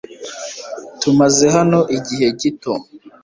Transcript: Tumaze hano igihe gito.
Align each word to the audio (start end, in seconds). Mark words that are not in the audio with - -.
Tumaze 1.01 1.45
hano 1.55 1.79
igihe 1.97 2.27
gito. 2.39 2.73